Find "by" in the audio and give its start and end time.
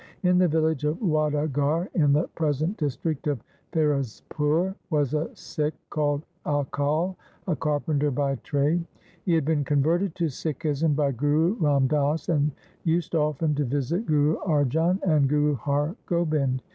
8.09-8.33, 10.95-11.11